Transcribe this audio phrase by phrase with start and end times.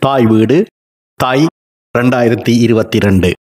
[0.00, 0.66] தாய் வீடு
[1.14, 1.46] தாய்
[1.98, 3.32] ரெண்டாயிரத்தி இருபத்தி ரெண்டு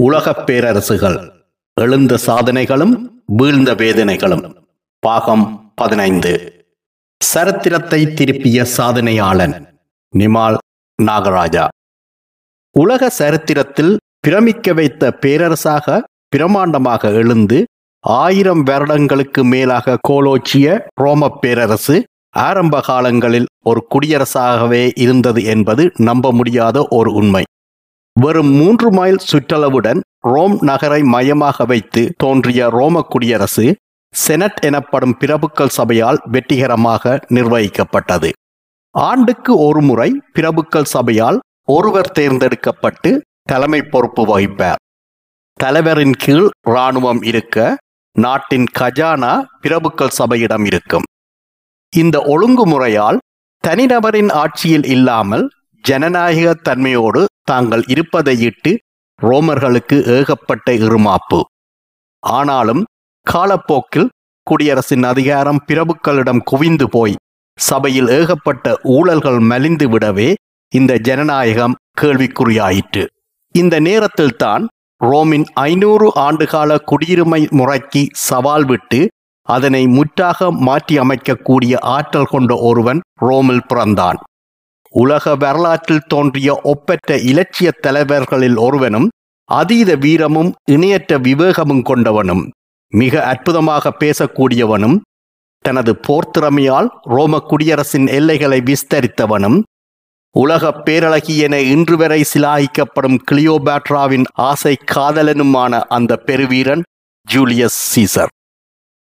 [0.00, 1.32] உலகப் பேரரசுகள்
[1.80, 4.66] எழுந்த சாதனைகளும் வீழ்ந்த வேதனைகளும்.
[4.98, 6.64] பாகம் பதினைந்து.
[7.24, 9.78] சரித்திரத்தை திருப்பிய சாதனையாளன்
[10.18, 10.56] நிமால்
[11.02, 11.68] நாகராஜா.
[12.78, 16.02] உலக சரித்திரத்தில் பிரமிக்க வைத்த பேரரசாக
[16.36, 17.64] பிரமாண்டமாக எழுந்து
[18.00, 22.04] ஆயிரம் வருடங்களுக்கு மேலாக கோலோச்சிய ரோம பேரரசு
[22.34, 27.42] ஆரம்ப காலங்களில் ஒரு குடியரசாகவே இருந்தது என்பது நம்ப முடியாத ஒரு உண்மை.
[28.20, 33.74] வெறும் மூன்று மைல் சுற்றளவுடன் ரோம் நகரை மையமாக வைத்து தோன்றிய ரோம குடியரசு
[34.14, 38.30] செனட் எனப்படும் பிரபுக்கள் சபையால் வெற்றிகரமாக நிர்வகிக்கப்பட்டது.
[38.90, 44.80] ஆண்டுக்கு ஒரு முறை பிரபுக்கள் சபையால் ஒருவர் தேர்ந்தெடுக்கப்பட்டு தலைமை பொறுப்பு வகிப்பார்.
[45.54, 47.76] தலைவரின் கீழ் இராணுவம் இருக்க
[48.12, 51.02] நாட்டின் கஜானா பிரபுக்கள் சபையிடம் இருக்கும்.
[51.94, 53.18] இந்த ஒழுங்குமுறையால்
[53.64, 55.44] தனிநபரின் ஆட்சியில் இல்லாமல்
[55.84, 58.72] ஜனநாயக தன்மையோடு தாங்கள் இருப்பதையிட்டு
[59.20, 61.40] ரோமர்களுக்கு ஏகப்பட்ட இருமாப்பு.
[62.22, 62.82] ஆனாலும்
[63.26, 64.08] காலப்போக்கில்
[64.46, 67.14] குடியரசின் அதிகாரம் பிரபுக்களிடம் குவிந்து போய்
[67.58, 70.30] சபையில் ஏகப்பட்ட ஊழல்கள் மலிந்து விடவே
[70.72, 73.04] இந்த ஜனநாயகம் கேள்விக்குறியாயிற்று.
[73.54, 74.64] இந்த நேரத்தில்தான்
[75.00, 79.00] ரோமின் ஐநூறு ஆண்டுகால குடியுரிமை முறைக்கு சவால் விட்டு
[79.48, 84.18] அதனை முற்றாக மாற்றி அமைக்கக்கூடிய ஆற்றல் கொண்ட ஒருவன் ரோமில் பிறந்தான்.
[84.94, 89.08] உலக வரலாற்றில் தோன்றிய ஒப்பற்ற இலட்சிய தலைவர்களில் ஒருவனும்
[89.48, 92.44] அதீத வீரமும் இணையற்ற விவேகமும் கொண்டவனும்
[92.92, 94.96] மிக அற்புதமாக பேசக்கூடியவனும்
[95.64, 99.58] தனது போர்த்திறமையால் ரோம குடியரசின் எல்லைகளை விஸ்தரித்தவனும்
[100.34, 106.82] உலக பேரழகி என இன்று வரை சிலாகிக்கப்படும் கிளியோபேட்ராவின் ஆசை காதலனுமான அந்த பெருவீரன்
[107.28, 108.32] ஜூலியஸ் சீசர்.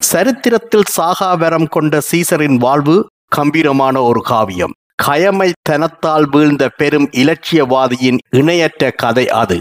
[0.01, 2.97] சரித்திரத்தில் சாகாவரம் கொண்ட சீசரின் வாழ்வு
[3.29, 4.75] கம்பீரமான ஒரு காவியம்.
[5.03, 9.59] கயமை தனத்தால் வீழ்ந்த பெரும் இலட்சியவாதியின் இணையற்ற கதை அது.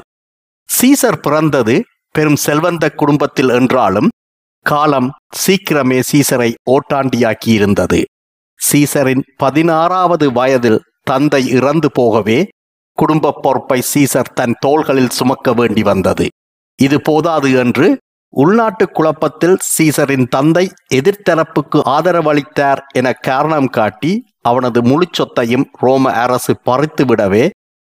[0.70, 1.76] சீசர் பிறந்தது
[2.16, 4.10] பெரும் செல்வந்த குடும்பத்தில் என்றாலும்
[4.66, 5.10] காலம்
[5.46, 8.00] சீக்கிரமே சீசரை ஓட்டாண்டியாக்கியிருந்தது.
[8.60, 12.40] சீசரின் பதினாறாவது வயதில் தந்தை இறந்து போகவே
[12.98, 16.28] குடும்ப பொறுப்பை சீசர் தன் தோள்களில் சுமக்க வேண்டி வந்தது.
[16.80, 17.88] இது போதாது என்று
[18.34, 24.12] உள்நாட்டு குழப்பத்தில் சீசரின் தந்தை எதிர்த்தரப்புக்கு ஆதரவளித்தார் என காரணம் காட்டி
[24.42, 27.50] அவனது முழு சொத்தையும் ரோம அரசு பறித்துவிடவே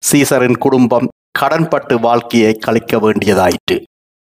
[0.02, 3.76] சீசரின் குடும்பம் கடன்பட்டு வாழ்க்கையை கழிக்க வேண்டியதாயிற்று.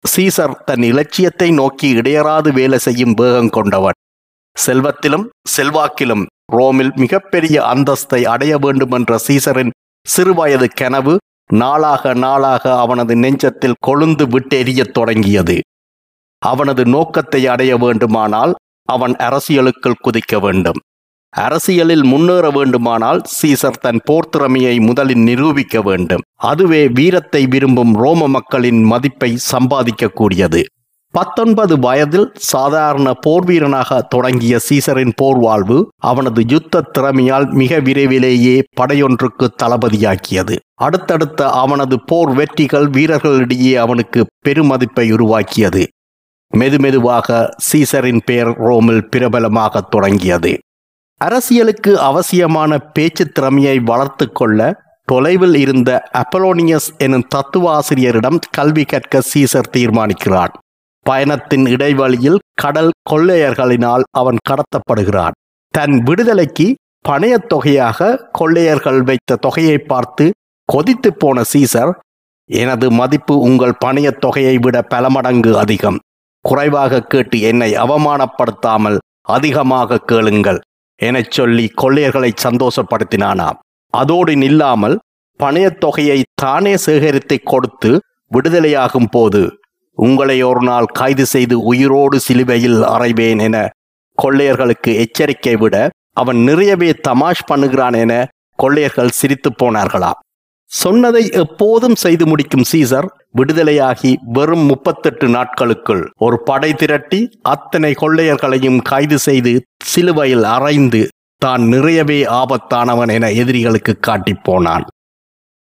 [0.05, 3.99] சீசர் தன் இலட்சியத்தை நோக்கி இடையறாது வேலை செய்யும் வேகம் கொண்டவன்.
[4.57, 9.71] செல்வத்திலும் செல்வாக்கிலும் ரோமில் மிகப்பெரிய அந்தஸ்தை அடைய வேண்டுமென்ற சீசரின்
[10.07, 11.17] சிறுவயது கனவு
[11.53, 15.61] நாளாக நாளாக அவனது நெஞ்சத்தில் கொழுந்து விட்டெறியத் தொடங்கியது.
[16.51, 18.53] அவனது நோக்கத்தை அடைய வேண்டுமானால்
[18.89, 20.81] அவன் அரசியலுக்குள் குதிக்க வேண்டும்.
[21.33, 26.25] அரசியலில் முன்னேற வேண்டுமானால் சீசர் தன் போர்த்திறமையை முதலில் நிரூபிக்க வேண்டும்.
[26.51, 30.63] அதுவே வீரத்தை விரும்பும் ரோம மக்களின் மதிப்பை சம்பாதிக்கக்கூடியது.
[31.15, 35.79] பத்தொன்பது வயதில் சாதாரண போர் வீரனாக தொடங்கிய சீசரின் போர் வாழ்வு
[36.11, 40.57] அவனது யுத்த திறமையால் மிக விரைவிலேயே படையொன்றுக்கு தளபதியாக்கியது.
[40.75, 45.85] அடுத்தடுத்த அவனது போர் வெற்றிகள் வீரர்களிடையே அவனுக்கு பெருமதிப்பை உருவாக்கியது.
[46.53, 50.59] மெதுமெதுவாக சீசரின் பெயர் ரோமில் பிரபலமாக தொடங்கியது.
[51.17, 59.71] அரசியலுக்கு அவசியமான பேச்சு திறமையை வளர்த்து கொள்ள தொலைவில் இருந்த அப்பலோனியஸ் எனும் தத்துவ ஆசிரியரிடம் கல்வி கற்க சீசர்
[59.77, 60.53] தீர்மானிக்கிறான்.
[61.03, 65.31] பயணத்தின் இடைவெளியில் கடல் கொள்ளையர்களினால் அவன் கடத்தப்படுகிறான்.
[65.71, 66.75] தன் விடுதலைக்கு
[67.09, 70.31] பணையத் தொகையாக கொள்ளையர்கள் வைத்த தொகையை பார்த்து
[70.65, 71.93] கொதித்து போன சீசர்
[72.51, 75.99] எனது மதிப்பு உங்கள் பணையத் தொகையை விட பல மடங்கு அதிகம்.
[76.49, 80.61] குறைவாக கேட்டு என்னை அவமானப்படுத்தாமல் அதிகமாக கேளுங்கள்.
[81.01, 83.59] எனச் சொல்லி கொள்ளையர்களை சந்தோஷப்படுத்தினானாம்.
[83.95, 84.97] அதோடு நில்லாமல்
[85.41, 87.91] பணையத் தொகையை தானே சேகரித்து கொடுத்து
[88.31, 89.43] விடுதலையாகும் போது
[89.99, 93.57] உங்களை ஒரு நாள் கைது செய்து உயிரோடு சிலுவையில் அறைவேன் என
[94.19, 95.77] கொள்ளையர்களுக்கு எச்சரிக்கை விட
[96.21, 98.13] அவன் நிறையவே தமாஷ் பண்ணுகிறான் என
[98.59, 100.21] கொள்ளையர்கள் சிரித்து போனார்களாம்.
[100.81, 109.19] சொன்னதை எப்போதும் செய்து முடிக்கும் சீசர் விடுதலையாகி வெறும் முப்பத்தெட்டு நாட்களுக்குள் ஒரு படை திரட்டி அத்தனை கொள்ளையர்களையும் கைது
[109.19, 109.53] செய்து
[109.85, 111.03] சிலுவையில் அறைந்து
[111.43, 114.85] தான் நிறையவே ஆபத்தானவன் என எதிரிகளுக்கு காட்டிப் போனான்.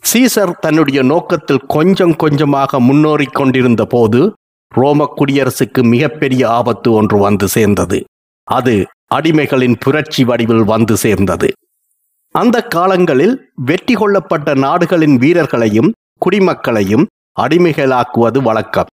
[0.04, 4.22] சீசர் தன்னுடைய நோக்கத்தில் கொஞ்சம் கொஞ்சமாக முன்னோறிக் கொண்டிருந்த போது
[4.72, 8.00] ரோம குடியரசுக்கு மிகப்பெரிய ஆபத்து ஒன்று வந்து சேர்ந்தது.
[8.48, 8.76] அது
[9.16, 11.50] அடிமைகளின் புரட்சி வடிவில் வந்து சேர்ந்தது.
[12.40, 13.34] அந்த காலங்களில்
[13.66, 15.92] வெற்றி கொள்ளப்பட்ட நாடுகளின் வீரர்களையும்
[16.26, 17.06] குடிமக்களையும்
[17.42, 18.90] அடிமைகளாக்குவது வழக்கம்.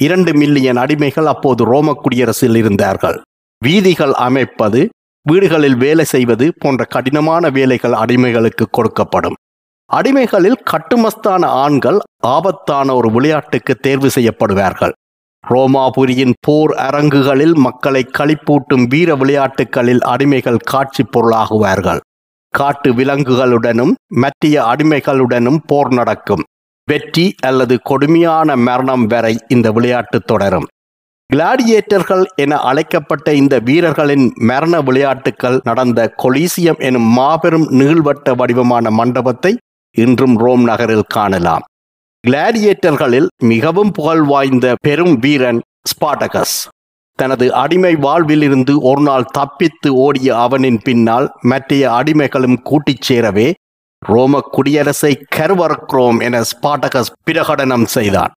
[0.00, 3.20] இரண்டு மில்லியன் அடிமைகள் அப்போது ரோம குடியரசில் இருந்தார்கள்.
[3.64, 4.88] வீதிகள் அமைப்பது
[5.30, 9.38] வீடுகளில் வேலை செய்வது போன்ற கடினமான வேலைகள் அடிமைகளுக்கு கொடுக்கப்படும்.
[9.90, 14.92] அடிமைகளில் கட்டுமஸ்தான ஆண்கள் ஆபத்தான ஒரு விளையாட்டுக்கு தேர்வு செய்யப்படுவார்கள்.
[15.50, 22.00] ரோமாபுரியின் போர் அரங்குகளில் மக்களை களிப்பூட்டும் வீர விளையாட்டுகளில் அடிமைகள் காட்சி பொருளாகுவார்கள்.
[22.54, 26.44] காட்டு விலங்குகளுடனும் மத்திய அடிமைகளுடனும் போர் நடக்கும்.
[26.88, 30.68] வெற்றி அல்லது கொடுமையான மரணம் வரை இந்த விளையாட்டு தொடரும்.
[31.30, 39.52] கிளாடியேட்டர்கள் என அழைக்கப்பட்ட இந்த வீரர்களின் மரண விளையாட்டுகள் நடந்த கொலீசியம் எனும் மாபெரும் நீள்வட்ட வடிவமான மண்டபத்தை
[39.96, 41.64] இன்றும் ரோம் நகரில் காணலாம்.
[42.24, 45.60] கிளாடியேட்டர்களில் மிகவும் புகழ் வாய்ந்த பெரும் வீரன்
[45.90, 46.58] ஸ்பாட்டகஸ்
[47.22, 53.48] தனது அடிமை வாழ்விலிருந்து ஒரு நாள் தப்பித்து ஓடிய அவனின் பின்னால் மற்றைய அடிமைகளும் கூட்டிச் சேரவே
[54.02, 58.32] ரோம குடியரசை கருவறுக்கிறோம் என ஸ்பாட்டகஸ் பிரகடனம் செய்தான்.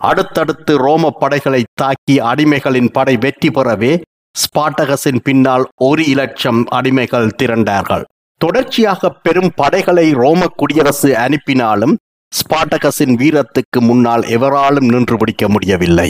[0.00, 3.92] அடுத்தடுத்து ரோம படைகளை தாக்கி அடிமைகளின் படை வெற்றி பெறவே
[4.34, 8.04] ஸ்பாட்டகஸின் பின்னால் ஒரு இலட்சம் அடிமைகள் திரண்டார்கள்.
[8.40, 11.94] தொடர்ச்சியாக பெரும் படைகளை ரோம குடியரசு அனுப்பினாலும்
[12.32, 16.08] ஸ்பாட்டகஸின் வீரத்துக்கு முன்னால் எவராலும் நின்று பிடிக்க முடியவில்லை.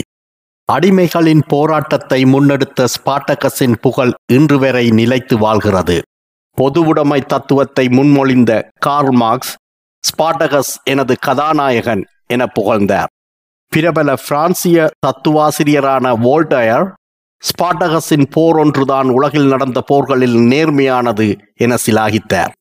[0.71, 6.01] அடிமைகளின் போராட்டத்தை முன்னெடுத்த ஸ்பாட்டகஸின் புகழ் இன்று வரை நிலைத்து வாழ்கிறது.
[6.57, 9.53] பொதுவுடைமை தத்துவத்தை முன்மொழிந்த கார்ல் மார்க்ஸ்
[10.03, 13.09] ஸ்பாட்டகஸ் எனது கதாநாயகன் என புகழ்ந்தார்.
[13.71, 16.87] பிரபல பிரான்சிய தத்துவாசிரியரான வோல்டயர்
[17.43, 22.51] ஸ்பாட்டகஸின் போர் ஒன்றுதான் உலகில் நடந்த போர்களில் நேர்மையானது என சிலாகித்தார்.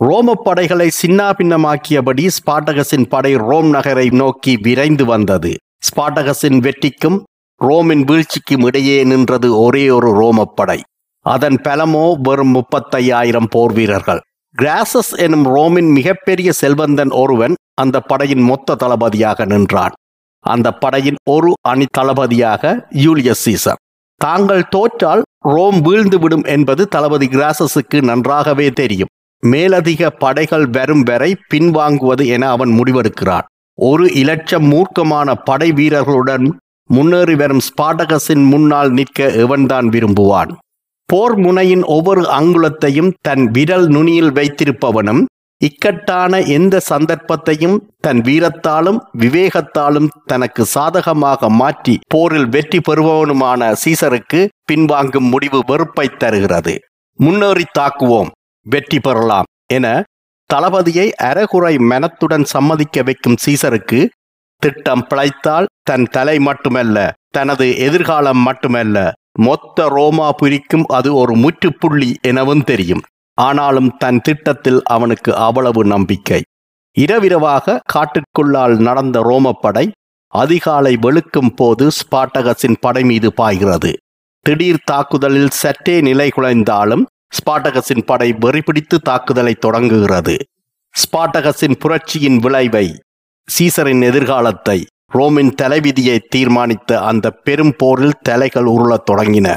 [0.00, 5.52] ரோம படைகளை சின்னாபின்னமாக்கியபடி ஸ்பாட்டகஸின் படை ரோம் நகரை நோக்கி விரைந்து வந்தது.
[5.88, 7.18] ஸ்பாட்டகஸின் வெற்றிக்கும்
[7.64, 10.80] ரோமின் வீழ்ச்சிக்கும் இடையே நின்றது ஒரே ஒரு ரோமப் படை.
[11.20, 14.20] அதன் பலமோ வெறும் முப்பத்தையாயிரம் போர் வீரர்கள்.
[14.58, 19.92] கிராசஸ் எனும் ரோமின் மிகப்பெரிய செல்வந்தன் ஒருவன் அந்த படையின் மொத்த தளபதியாக நின்றான்.
[20.40, 23.80] அந்த படையின் ஒரு அணி தளபதியாக யூலியஸ் சீசர்.
[24.16, 29.08] தாங்கள் தோற்றால் ரோம் வீழ்ந்துவிடும் என்பது தளபதி கிராசஸுக்கு நன்றாகவே தெரியும்.
[29.42, 33.46] மேலதிக படைகள் வரும் வரை பின்வாங்குவது என அவன் முடிவெடுக்கிறான்.
[33.74, 36.58] ஒரு இலட்சம் மூர்க்கமான படை வீரர்களுடன்
[36.90, 40.52] முன்னேறி வரும் ஸ்பாட்டகஸின் முன்னால் நிற்க எவன்தான் விரும்புவான்.
[41.08, 45.22] போர் முனையின் ஒவ்வொரு அங்குலத்தையும் தன் விரல் நுனியில் வைத்திருப்பவனும்
[45.60, 54.40] இக்கட்டான எந்த சந்தர்ப்பத்தையும் தன் வீரத்தாலும் விவேகத்தாலும் தனக்கு சாதகமாக மாற்றி போரில் வெற்றி பெறுபவனுமான சீசருக்கு
[54.72, 56.74] பின்வாங்கும் முடிவு வெறுப்பை தருகிறது.
[57.18, 58.30] முன்னேறி தாக்குவோம்
[58.66, 59.86] வெற்றி பெறலாம் என
[60.50, 64.00] தளபதியை அறகுறை மனத்துடன் சம்மதிக்க வைக்கும் சீசருக்கு
[64.60, 66.98] திட்டம் பிழைத்தால் தன் தலை மட்டுமல்ல
[67.30, 69.12] தனது எதிர்காலம் மட்டுமல்ல.
[69.38, 73.02] மொத்த ரோமாபுரிக்கும் அது ஒரு முற்றுப்புள்ளி எனவும் தெரியும்.
[73.38, 76.40] ஆனாலும் தன் திட்டத்தில் அவனுக்கு அவ்வளவு நம்பிக்கை.
[76.96, 79.90] இரவிரவாக காட்டிற்குள்ளால் நடந்த ரோமப்படை
[80.32, 83.92] அதிகாலை வெளுக்கும் போது ஸ்பாட்டகஸின் படை மீது பாய்கிறது.
[84.46, 87.04] திடீர் தாக்குதலில் சற்றே நிலை குலைந்தாலும்
[87.36, 90.36] ஸ்பாட்டகஸின் படை வெறிபிடித்து தாக்குதலை தொடங்குகிறது.
[90.94, 92.86] ஸ்பாட்டகஸின் புரட்சியின் விளைவை
[93.58, 99.54] சீசரின் எதிர்காலத்தை ரோமின் தலைவிதியை தீர்மானித்த அந்த பெரும் போரில் தலைகள் உருளத் தொடங்கின.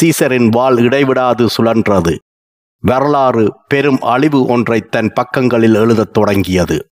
[0.00, 2.16] சீசரின் வாள் இடைவிடாது சுழன்றது.
[2.80, 6.86] வரலாறு பெரும் அழிவு ஒன்றை தன் பக்கங்களில் எழுதத் தொடங்கியது.